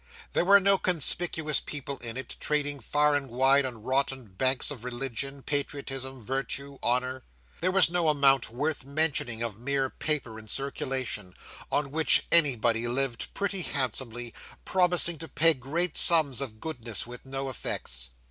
There 0.33 0.45
were 0.45 0.59
no 0.59 0.79
conspicuous 0.79 1.59
people 1.59 1.99
in 1.99 2.17
it, 2.17 2.35
trading 2.39 2.79
far 2.79 3.13
and 3.15 3.29
wide 3.29 3.65
on 3.67 3.83
rotten 3.83 4.25
banks 4.29 4.71
of 4.71 4.83
religion, 4.83 5.43
patriotism, 5.43 6.23
virtue, 6.23 6.79
honour. 6.81 7.21
There 7.59 7.69
was 7.69 7.91
no 7.91 8.09
amount 8.09 8.49
worth 8.49 8.83
mentioning 8.83 9.43
of 9.43 9.59
mere 9.59 9.91
paper 9.91 10.39
in 10.39 10.47
circulation, 10.47 11.35
on 11.71 11.91
which 11.91 12.25
anybody 12.31 12.87
lived 12.87 13.31
pretty 13.35 13.61
handsomely, 13.61 14.33
promising 14.65 15.19
to 15.19 15.27
pay 15.27 15.53
great 15.53 15.95
sums 15.95 16.41
of 16.41 16.59
goodness 16.59 17.05
with 17.05 17.23
no 17.23 17.47
effects. 17.47 18.09